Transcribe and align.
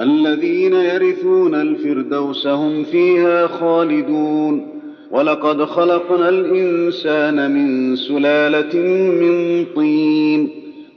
الذين 0.00 0.74
يرثون 0.74 1.54
الفردوس 1.54 2.46
هم 2.46 2.84
فيها 2.84 3.46
خالدون. 3.46 4.76
ولقد 5.10 5.64
خلقنا 5.64 6.28
الإنسان 6.28 7.50
من 7.50 7.96
سلالة 7.96 8.78
من 9.20 9.64
طين 9.76 10.50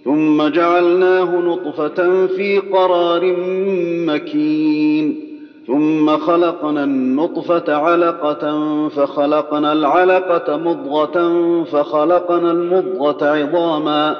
ثم 0.05 0.47
جعلناه 0.47 1.39
نطفة 1.39 2.27
في 2.27 2.59
قرار 2.59 3.35
مكين 4.07 5.19
ثم 5.67 6.17
خلقنا 6.17 6.83
النطفة 6.83 7.75
علقة 7.75 8.87
فخلقنا 8.87 9.73
العلقة 9.73 10.57
مضغة 10.57 11.17
فخلقنا 11.63 12.51
المضغة 12.51 13.25
عظاما. 13.25 14.15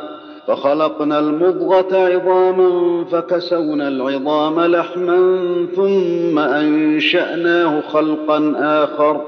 فخلقنا 0.50 1.20
المضغة 1.20 1.98
عظاما 1.98 3.04
فكسونا 3.12 3.88
العظام 3.88 4.60
لحما 4.60 5.18
ثم 5.76 6.40
أنشأناه 6.40 7.82
خلقا 7.82 8.54
آخر 8.58 9.22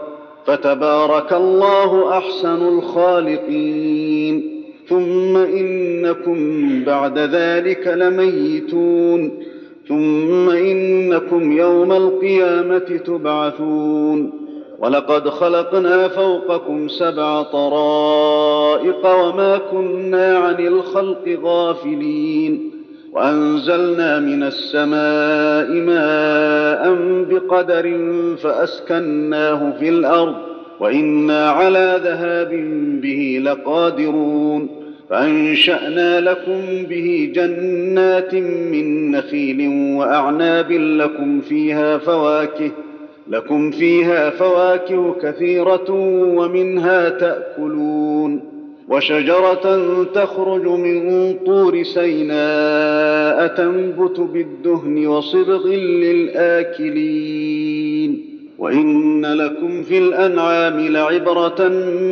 فتبارك 0.45 1.33
الله 1.33 2.17
أحسن 2.17 2.67
الخالقين. 2.67 4.61
ثم 4.87 5.37
إنكم 5.37 6.69
بعد 6.83 7.19
ذلك 7.19 7.87
لميتون. 7.87 9.31
ثم 9.87 10.49
إنكم 10.49 11.51
يوم 11.51 11.91
القيامة 11.91 12.79
تبعثون. 12.79 14.40
ولقد 14.81 15.29
خلقنا 15.29 16.07
فوقكم 16.07 16.87
سبع 16.87 17.41
طرائق 17.41 19.05
وما 19.05 19.57
كنا 19.71 20.37
عن 20.37 20.67
الخلق 20.67 21.39
غافلين. 21.43 22.71
وأنزلنا 23.11 24.19
من 24.19 24.43
السماء 24.43 25.71
ماء 25.71 26.95
بقدر 27.29 27.97
فأسكناه 28.37 29.73
في 29.79 29.89
الأرض 29.89 30.35
وإنا 30.79 31.49
على 31.49 31.99
ذهاب 32.03 32.49
به 33.01 33.41
لقادرون. 33.43 34.69
فأنشأنا 35.09 36.21
لكم 36.21 36.61
به 36.89 37.31
جنات 37.35 38.35
من 38.35 39.11
نخيل 39.11 39.67
وأعناب 39.97 40.71
لكم 40.71 41.41
فيها 41.41 41.97
فواكه 41.97 42.71
لكم 43.27 43.71
فيها 43.71 44.29
فواكه 44.29 45.15
كثيرة 45.21 45.91
ومنها 46.37 47.09
تأكلون 47.09 48.41
وشجرة 48.89 50.03
تخرج 50.03 50.67
من 50.67 51.33
طور 51.45 51.83
سيناء 51.83 53.47
تنبت 53.47 54.19
بالدهن 54.19 55.07
وصبغ 55.07 55.67
للآكلين 56.91 58.25
وإن 58.59 59.25
لكم 59.25 59.83
في 59.83 59.97
الأنعام 59.97 60.79
لعبرة 60.79 61.67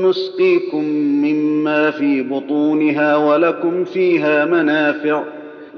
نسقيكم 0.10 0.84
مما 1.26 1.92
في 1.92 2.22
بطونها 2.22 3.16
ولكم 3.16 3.84
فيها 3.84 4.46
منافع 4.46 5.24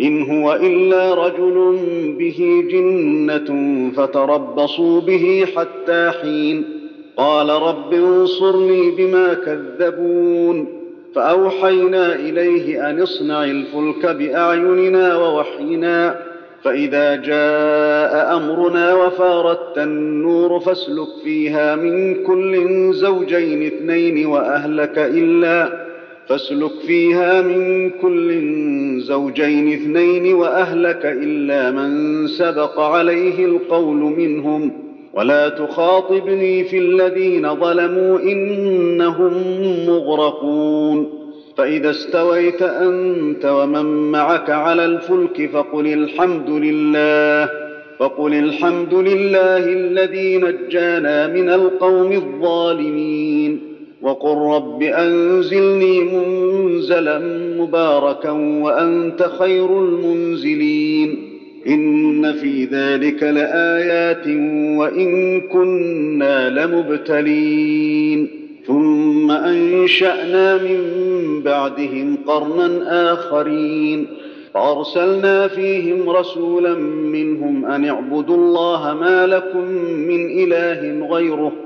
إن 0.00 0.22
هو 0.22 0.52
إلا 0.54 1.14
رجل 1.14 1.78
به 2.18 2.64
جنة 2.70 3.90
فتربصوا 3.96 5.00
به 5.00 5.46
حتى 5.56 6.10
حين. 6.22 6.64
قال 7.16 7.48
رب 7.48 7.94
انصرني 7.94 8.90
بما 8.90 9.34
كذبون. 9.34 10.66
فأوحينا 11.14 12.14
إليه 12.14 12.90
أن 12.90 13.02
اصنع 13.02 13.44
الفلك 13.44 14.06
بأعيننا 14.06 15.16
ووحينا. 15.16 16.20
فإذا 16.62 17.16
جاء 17.16 18.36
أمرنا 18.36 18.94
وفارت 18.94 19.78
النور 19.78 20.60
فاسلك 20.60 21.08
فيها 21.24 21.76
من 21.76 22.14
كل 22.24 22.92
زوجين 22.94 23.66
اثنين 23.66 24.26
وأهلك 24.26 24.98
إلا 24.98 25.85
فاسلك 26.28 26.72
فيها 26.86 27.42
من 27.42 27.90
كل 27.90 28.40
زوجين 29.00 29.72
اثنين 29.72 30.34
وأهلك 30.34 31.00
إلا 31.04 31.70
من 31.70 32.26
سبق 32.26 32.80
عليه 32.80 33.44
القول 33.44 33.96
منهم. 33.96 34.72
ولا 35.14 35.48
تخاطبني 35.48 36.64
في 36.64 36.78
الذين 36.78 37.54
ظلموا 37.54 38.18
إنهم 38.18 39.32
مغرقون. 39.86 41.26
فإذا 41.56 41.90
استويت 41.90 42.62
أنت 42.62 43.44
ومن 43.44 44.12
معك 44.12 44.50
على 44.50 44.84
الفلك 44.84 45.50
فقل 45.52 45.86
الحمد 45.86 46.50
لله 46.50 47.50
فقل 47.98 48.34
الحمد 48.34 48.94
لله 48.94 49.64
الذي 49.66 50.36
نجانا 50.36 51.26
من 51.26 51.48
القوم 51.48 52.12
الظالمين. 52.12 53.75
وقل 54.06 54.54
رب 54.54 54.82
أنزلني 54.82 56.00
منزلا 56.00 57.18
مباركا 57.58 58.30
وأنت 58.30 59.30
خير 59.38 59.80
المنزلين. 59.82 61.18
إن 61.66 62.32
في 62.32 62.64
ذلك 62.64 63.22
لآيات 63.22 64.26
وإن 64.78 65.40
كنا 65.40 66.50
لمبتلين. 66.50 68.28
ثم 68.66 69.30
أنشأنا 69.30 70.56
من 70.56 70.80
بعدهم 71.44 72.16
قرنا 72.26 73.12
آخرين. 73.12 74.06
فأرسلنا 74.54 75.48
فيهم 75.48 76.10
رسولا 76.10 76.74
منهم 77.12 77.66
أن 77.66 77.84
اعبدوا 77.84 78.36
الله 78.36 78.94
ما 79.00 79.26
لكم 79.26 79.68
من 80.08 80.44
إله 80.44 81.06
غيره 81.06 81.65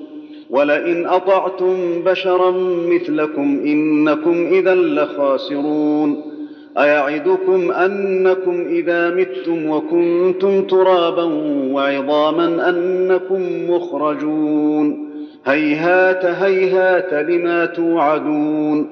ولئن 0.51 1.05
أطعتم 1.07 2.01
بشرا 2.05 2.51
مثلكم 2.87 3.59
إنكم 3.65 4.47
إذا 4.51 4.75
لخاسرون. 4.75 6.21
أيعدكم 6.77 7.71
أنكم 7.71 8.65
إذا 8.69 9.09
متم 9.09 9.69
وكنتم 9.69 10.61
ترابا 10.61 11.23
وعظاما 11.73 12.69
أنكم 12.69 13.71
مخرجون. 13.71 15.09
هيهات 15.45 16.25
هيهات 16.25 17.13
لما 17.13 17.65
توعدون. 17.65 18.87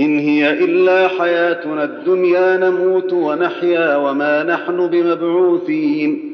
إن 0.00 0.18
هي 0.18 0.64
إلا 0.64 1.08
حياتنا 1.08 1.84
الدنيا 1.84 2.56
نموت 2.56 3.12
ونحيا 3.12 3.96
وما 3.96 4.42
نحن 4.42 4.86
بمبعوثين. 4.86 6.33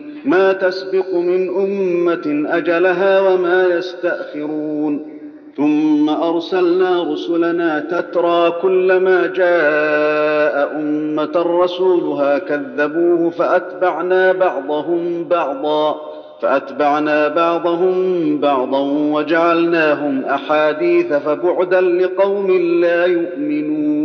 ما 0.25 0.53
تسبق 0.53 1.13
من 1.13 1.49
أمة 1.49 2.45
أجلها 2.57 3.21
وما 3.21 3.67
يستأخرون. 3.67 5.21
ثم 5.57 6.09
أرسلنا 6.09 7.13
رسلنا 7.13 7.79
تترى 7.79 8.53
كلما 8.61 9.27
جاء 9.27 10.75
أمة 10.75 11.61
رسولها 11.63 12.37
كذبوه 12.37 13.29
فأتبعنا 13.29 14.31
بعضهم 14.31 15.23
بعضا 15.23 16.11
فأتبعنا 16.41 17.27
بعضهم 17.27 18.37
بعضا 18.39 18.79
وجعلناهم 19.13 20.25
أحاديث 20.25 21.13
فبعدا 21.13 21.81
لقوم 21.81 22.51
لا 22.81 23.05
يؤمنون. 23.05 24.00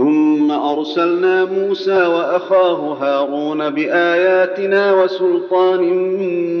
ثم 0.00 0.50
أرسلنا 0.50 1.44
موسى 1.44 2.06
وأخاه 2.06 2.92
هارون 3.00 3.70
بآياتنا 3.70 5.02
وسلطان 5.02 5.82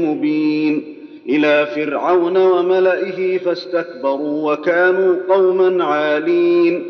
مبين 0.06 0.96
إلى 1.28 1.66
فرعون 1.74 2.36
وملئه 2.36 3.38
فاستكبروا 3.38 4.52
وكانوا 4.52 5.16
قوما 5.28 5.84
عالين 5.84 6.82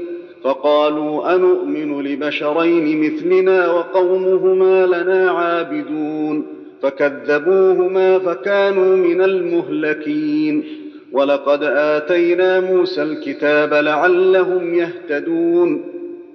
فقالوا 0.42 1.34
انومن 1.34 2.02
لبشرين 2.02 3.00
مثلنا 3.00 3.72
وقومهما 3.72 4.86
لنا 4.86 5.30
عابدون 5.30 6.46
فكذبوهما 6.82 8.18
فكانوا 8.18 8.96
من 8.96 9.22
المهلكين 9.22 10.64
ولقد 11.12 11.62
آتينا 11.62 12.60
موسى 12.60 13.02
الكتاب 13.02 13.74
لعلهم 13.74 14.74
يهتدون 14.74 15.89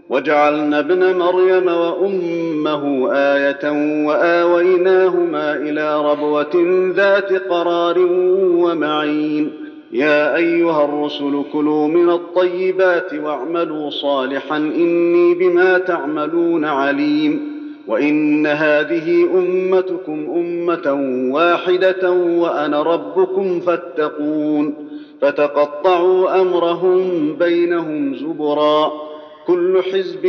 وجعلنا 0.09 0.79
ابن 0.79 1.17
مريم 1.17 1.67
وأمه 1.67 3.11
آية 3.11 3.71
وآويناهما 4.07 5.55
إلى 5.55 6.11
ربوة 6.11 6.51
ذات 6.95 7.33
قرار 7.33 7.99
ومعين. 8.41 9.51
يا 9.91 10.35
أيها 10.35 10.85
الرسل 10.85 11.43
كلوا 11.53 11.87
من 11.87 12.09
الطيبات 12.09 13.13
واعملوا 13.13 13.89
صالحا 13.89 14.57
إني 14.57 15.33
بما 15.33 15.77
تعملون 15.77 16.65
عليم. 16.65 17.55
وإن 17.87 18.47
هذه 18.47 19.23
أمتكم 19.23 20.25
أمة 20.35 20.93
واحدة 21.33 22.11
وأنا 22.11 22.81
ربكم 22.83 23.59
فاتقون. 23.59 24.73
فتقطعوا 25.21 26.41
أمرهم 26.41 27.33
بينهم 27.39 28.15
زبرا. 28.15 28.91
كل 29.47 29.81
حزب 29.83 30.21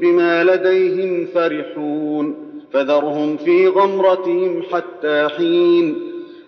بما 0.00 0.44
لديهم 0.44 1.26
فرحون 1.34 2.34
فذرهم 2.72 3.36
في 3.36 3.68
غمرتهم 3.68 4.62
حتى 4.72 5.28
حين 5.36 5.94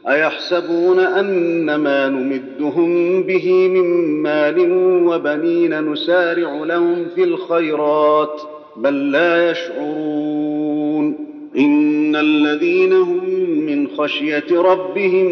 أيحسبون 0.09 0.99
أن 0.99 1.75
ما 1.75 2.09
نمدهم 2.09 3.23
به 3.23 3.69
من 3.69 3.85
مال 4.23 4.73
وبنين 5.09 5.93
نسارع 5.93 6.65
لهم 6.65 7.07
في 7.15 7.25
الخيرات 7.25 8.41
بل 8.77 9.11
لا 9.11 9.51
يشعرون 9.51 11.17
إن 11.59 12.17
الذين 12.17 12.93
هم 12.93 13.51
من 13.67 13.89
خشية 13.89 14.45
ربهم 14.53 15.27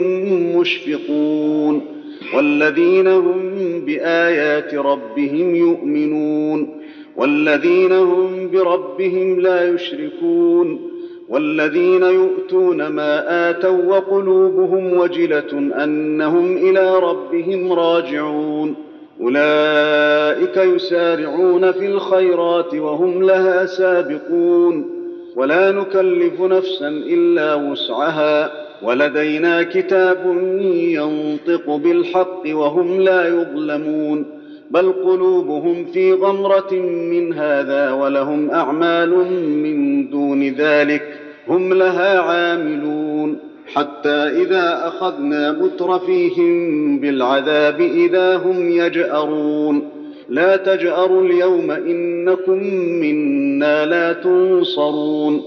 مشفقون 0.57 2.02
والذين 2.37 3.07
هم 3.07 3.41
بآيات 3.87 4.75
ربهم 4.75 5.55
يؤمنون 5.55 6.83
والذين 7.17 7.93
هم 7.93 8.51
بربهم 8.51 9.41
لا 9.41 9.69
يشركون 9.69 10.93
والذين 11.29 12.03
يؤتون 12.03 12.87
ما 12.87 13.51
آتوا 13.51 13.85
وقلوبهم 13.97 14.99
وجلة 14.99 15.85
أنهم 15.85 16.57
إلى 16.57 16.99
ربهم 16.99 17.73
راجعون 17.73 18.75
أولئك 19.21 20.57
يسارعون 20.57 21.73
في 21.73 21.87
الخيرات 21.87 22.75
وهم 22.75 23.23
لها 23.23 23.67
سابقون 23.67 24.91
ولا 25.37 25.73
نكلف 25.73 26.41
نفسا 26.41 26.89
إلا 26.89 27.55
وسعها 27.55 28.53
ولدينا 28.83 29.63
كتاب 29.63 30.37
ينطق 30.71 31.77
بالحق 31.77 32.43
وهم 32.47 33.01
لا 33.01 33.29
يظلمون 33.29 34.43
بل 34.71 34.93
قلوبهم 34.93 35.85
في 35.85 36.13
غمرة 36.13 36.73
من 37.11 37.33
هذا 37.33 37.93
ولهم 37.93 38.51
أعمال 38.51 39.11
من 39.41 40.11
دون 40.11 40.49
ذلك 40.49 41.03
هم 41.49 41.75
لها 41.75 42.21
عاملون. 42.21 43.39
حتى 43.75 44.11
إذا 44.11 44.83
أخذنا 44.87 45.53
مترفيهم 45.53 46.99
بالعذاب 47.01 47.81
إذا 47.81 48.37
هم 48.37 48.71
يجأرون. 48.71 49.89
لا 50.29 50.57
تجأروا 50.57 51.23
اليوم 51.23 51.71
إنكم 51.71 52.59
منا 52.75 53.87
لا 53.87 54.13
تنصرون. 54.13 55.43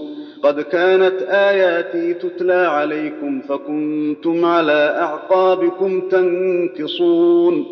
قد 0.46 0.60
كانت 0.60 1.22
آياتي 1.28 2.14
تتلى 2.14 2.54
عليكم 2.54 3.40
فكنتم 3.40 4.44
على 4.44 4.96
أعقابكم 5.00 6.00
تنكصون 6.00 7.64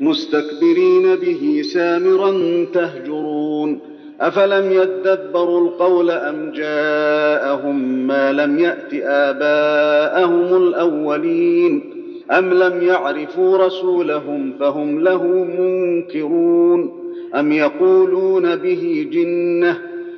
مستكبرين 0.00 1.16
به 1.16 1.62
سامرا 1.74 2.64
تهجرون. 2.74 3.80
أفلم 4.20 4.72
يدبروا 4.72 5.68
القول 5.68 6.10
أم 6.10 6.52
جاءهم 6.52 8.06
ما 8.06 8.32
لم 8.32 8.58
يأت 8.58 8.94
آباءهم 9.02 10.56
الأولين؟ 10.56 11.82
أم 12.30 12.54
لم 12.54 12.82
يعرفوا 12.82 13.58
رسولهم 13.58 14.52
فهم 14.60 15.00
له 15.00 15.24
منكرون؟ 15.58 16.92
أم 17.34 17.52
يقولون 17.52 18.56
به 18.56 19.08
جنة 19.12 19.97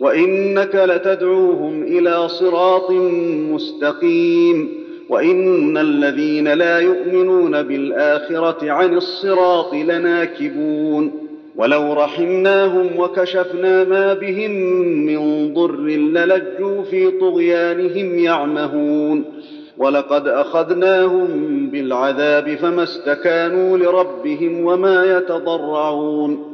وإنك 0.00 0.74
لتدعوهم 0.74 1.82
إلى 1.82 2.28
صراط 2.28 2.90
مستقيم 3.50 4.68
وإن 5.08 5.78
الذين 5.78 6.48
لا 6.48 6.78
يؤمنون 6.78 7.62
بالآخرة 7.62 8.70
عن 8.72 8.94
الصراط 8.96 9.74
لناكبون 9.74 11.12
ولو 11.56 11.92
رحمناهم 11.92 12.98
وكشفنا 12.98 13.84
ما 13.84 14.14
بهم 14.14 14.50
من 15.06 15.54
ضر 15.54 15.80
للجوا 15.86 16.82
في 16.82 17.10
طغيانهم 17.10 18.18
يعمهون 18.18 19.24
ولقد 19.78 20.28
أخذناهم 20.28 21.26
بالعذاب 21.72 22.54
فما 22.54 22.82
استكانوا 22.82 23.78
لربهم 23.78 24.64
وما 24.64 25.16
يتضرعون 25.16 26.53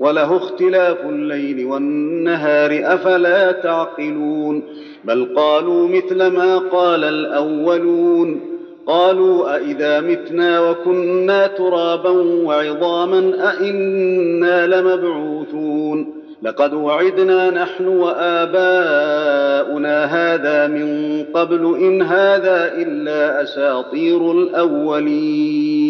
وله 0.00 0.36
اختلاف 0.36 1.04
الليل 1.04 1.66
والنهار 1.66 2.80
أفلا 2.84 3.52
تعقلون؟ 3.52 4.62
بل 5.04 5.28
قالوا 5.36 5.88
مثل 5.88 6.26
ما 6.26 6.58
قال 6.58 7.04
الأولون. 7.04 8.40
قالوا 8.86 9.56
أإذا 9.56 10.00
متنا 10.00 10.70
وكنا 10.70 11.46
ترابا 11.46 12.10
وعظاما 12.44 13.50
أإنا 13.50 14.66
لمبعوثون؟ 14.66 16.18
لقد 16.42 16.74
وعدنا 16.74 17.50
نحن 17.50 17.88
وآباؤنا 17.88 18.44
هذا 20.04 20.66
من 20.66 21.22
قبل 21.34 21.76
إن 21.80 22.02
هذا 22.02 22.72
إلا 22.74 23.42
أساطير 23.42 24.32
الأولين. 24.32 25.87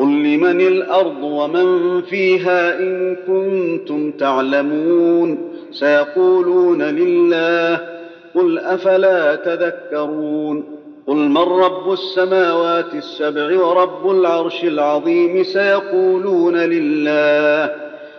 قل 0.00 0.08
لمن 0.08 0.60
الأرض 0.60 1.22
ومن 1.22 2.00
فيها 2.02 2.78
إن 2.78 3.16
كنتم 3.26 4.10
تعلمون 4.10 5.38
سيقولون 5.72 6.82
لله 6.82 7.80
قل 8.34 8.58
أفلا 8.58 9.34
تذكرون 9.34 10.64
قل 11.06 11.16
من 11.16 11.36
رب 11.38 11.92
السماوات 11.92 12.94
السبع 12.94 13.64
ورب 13.64 14.10
العرش 14.10 14.64
العظيم 14.64 15.42
سيقولون 15.42 16.56
لله 16.56 17.74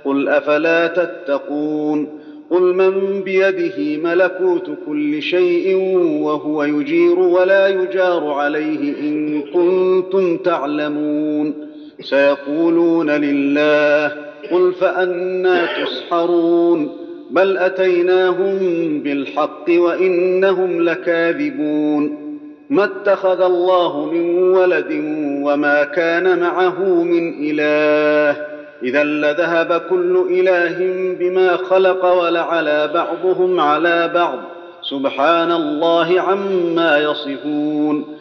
قل 0.06 0.30
أفلا 0.30 0.88
تتقون 0.88 2.22
قل 2.52 2.62
من 2.62 3.22
بيده 3.22 3.98
ملكوت 4.04 4.70
كل 4.86 5.22
شيء 5.22 5.76
وهو 6.22 6.64
يجير 6.64 7.20
ولا 7.20 7.68
يجار 7.68 8.28
عليه 8.32 9.00
إن 9.00 9.42
كنتم 9.42 10.38
تعلمون 10.38 11.71
سيقولون 12.02 13.10
لله 13.10 14.12
قل 14.52 14.74
فأنا 14.74 15.68
تسحرون 15.84 16.92
بل 17.32 17.58
أتيناهم 17.58 18.58
بالحق 19.04 19.66
وإنهم 19.70 20.82
لكاذبون 20.82 22.18
ما 22.70 22.84
اتخذ 22.84 23.42
الله 23.42 24.06
من 24.06 24.38
ولد 24.38 24.92
وما 25.44 25.84
كان 25.84 26.40
معه 26.40 26.84
من 27.04 27.34
إله 27.50 28.46
إذا 28.84 29.04
لذهب 29.04 29.82
كل 29.90 30.26
إله 30.30 30.78
بما 31.20 31.58
خلق 31.58 32.06
ولعلى 32.06 32.92
بعضهم 32.94 33.60
على 33.60 34.12
بعض 34.14 34.40
سبحان 34.82 35.52
الله 35.52 36.22
عما 36.22 36.98
يصفون 36.98 38.21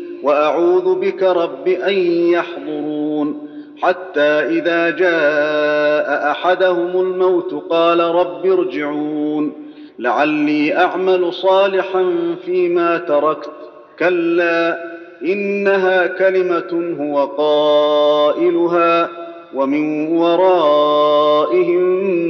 وأعوذ 0.23 0.95
بك 0.95 1.23
رب 1.23 1.67
أن 1.67 1.93
يحضرون. 2.29 3.47
حتى 3.81 4.21
إذا 4.21 4.89
جاء 4.89 6.31
أحدهم 6.31 7.01
الموت 7.01 7.53
قال 7.69 7.99
رب 7.99 8.45
ارجعون. 8.45 9.53
لعلي 9.99 10.77
أعمل 10.77 11.33
صالحا 11.33 12.35
فيما 12.45 12.97
تركت. 12.97 13.51
كلا 13.99 14.91
إنها 15.23 16.07
كلمة 16.07 16.95
هو 16.99 17.25
قائلها 17.25 19.09
ومن 19.53 20.07
ورائهم 20.17 21.81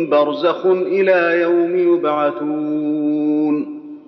برزخ 0.09 0.65
إلى 0.65 1.41
يوم 1.41 1.95
يبعثون. 1.95 3.00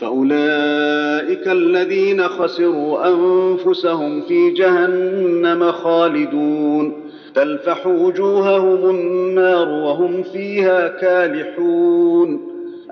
فأولئك 0.00 1.48
الذين 1.48 2.22
خسروا 2.22 3.08
أنفسهم 3.08 4.20
في 4.20 4.50
جهنم 4.50 5.72
خالدون. 5.72 6.92
تلفح 7.34 7.86
وجوههم 7.86 8.90
النار 8.90 9.68
وهم 9.68 10.22
فيها 10.22 10.88
كالحون. 10.88 12.40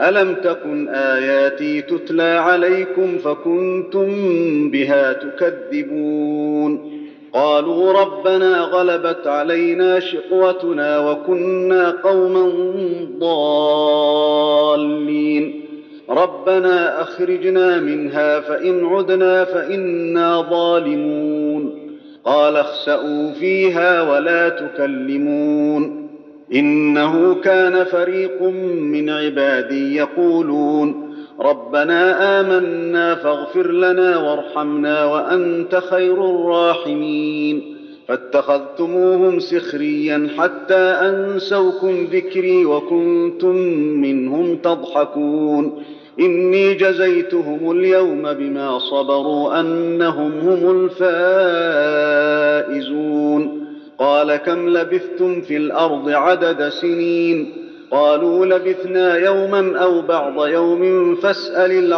ألم 0.01 0.35
تكن 0.35 0.89
آياتي 0.89 1.83
تتلى 1.83 2.23
عليكم 2.23 3.19
فكنتم 3.19 4.11
بها 4.71 5.13
تكذبون. 5.13 6.93
قالوا 7.33 7.93
ربنا 7.93 8.61
غلبت 8.61 9.27
علينا 9.27 10.01
شقوتنا 10.01 11.11
وكنا 11.11 11.91
قوما 11.91 12.53
ضالين. 13.21 15.66
ربنا 16.11 17.03
أخرجنا 17.03 17.81
منها 17.81 18.41
فإن 18.41 18.87
عدنا 18.87 19.45
فإنا 19.45 20.43
ظالمون. 20.51 21.89
قال 22.25 22.57
اخسئوا 22.57 23.33
فيها 23.33 24.03
ولا 24.03 24.49
تكلمون. 24.49 26.09
إنه 26.55 27.35
كان 27.35 27.85
فريق 27.85 28.43
من 28.81 29.11
عبادي 29.11 29.97
يقولون 29.97 31.15
ربنا 31.41 32.41
آمنا 32.41 33.15
فاغفر 33.15 33.73
لنا 33.73 34.17
وارحمنا 34.17 35.05
وأنت 35.05 35.77
خير 35.91 36.31
الراحمين. 36.31 37.77
فاتخذتموهم 38.09 39.39
سخريا 39.39 40.29
حتى 40.39 40.75
أنسوكم 40.75 42.07
ذكري 42.13 42.65
وكنتم 42.65 43.57
منهم 44.01 44.57
تضحكون. 44.57 45.83
إني 46.21 46.75
جزيتهم 46.75 47.71
اليوم 47.71 48.33
بما 48.33 48.79
صبروا 48.79 49.61
أنهم 49.61 50.33
هم 50.39 50.91
الفائزون. 52.71 53.67
قال 53.99 54.37
كم 54.37 54.69
لبثتم 54.69 55.41
في 55.41 55.57
الأرض 55.57 56.09
عدد 56.09 56.69
سنين؟ 56.69 57.53
قالوا 57.91 58.47
لبثنا 58.47 59.17
يوما 59.17 59.79
أو 59.79 60.03
بعض 60.03 60.47
يوم 60.47 61.15
فاسأل 61.15 61.93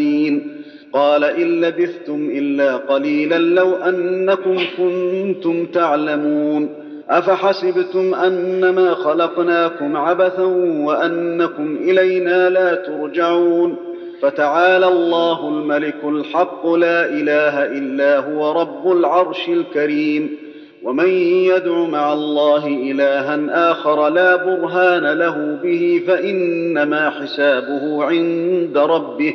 العادين. 0.00 0.54
قال 0.92 1.24
إن 1.24 1.60
لبثتم 1.60 2.30
إلا 2.32 2.76
قليلا 2.76 3.38
لو 3.38 3.74
أنكم 3.74 4.56
كنتم 4.78 5.66
تعلمون. 5.66 6.83
أفحسبتم 7.10 8.14
أنما 8.14 8.94
خلقناكم 8.94 9.96
عبثا 9.96 10.44
وأنكم 10.84 11.76
إلينا 11.76 12.50
لا 12.50 12.74
ترجعون 12.74 13.76
فتعالى 14.22 14.88
الله 14.88 15.48
الملك 15.48 16.04
الحق 16.04 16.66
لا 16.66 17.06
إله 17.06 17.64
إلا 17.64 18.18
هو 18.18 18.52
رب 18.60 18.92
العرش 18.92 19.48
الكريم 19.48 20.36
ومن 20.82 21.08
يدع 21.08 21.78
مع 21.78 22.12
الله 22.12 22.66
إلها 22.66 23.70
آخر 23.70 24.08
لا 24.08 24.36
برهان 24.36 25.18
له 25.18 25.58
به 25.62 26.02
فإنما 26.06 27.10
حسابه 27.10 28.04
عند 28.04 28.78
ربه 28.78 29.34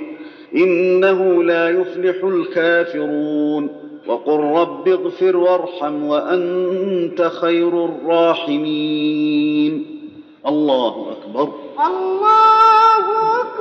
إنه 0.55 1.43
لا 1.43 1.69
يفلح 1.69 2.23
الكافرون 2.23 3.88
وقل 4.09 4.39
رب 4.39 4.87
اغفر 4.87 5.37
وارحم 5.37 6.03
وأنت 6.03 7.21
خير 7.21 7.85
الراحمين. 7.85 9.85
الله 10.47 11.11
أكبر. 11.11 11.49
الله 11.87 13.58